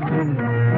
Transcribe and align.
You. 0.00 0.77